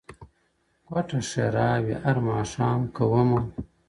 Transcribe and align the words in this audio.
كوټه 0.87 1.19
ښېراوي 1.29 1.93
هر 2.03 2.17
ماښام 2.29 2.81
كومه” 2.97 3.41